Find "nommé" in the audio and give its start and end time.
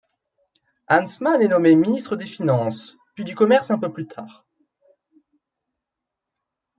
1.47-1.75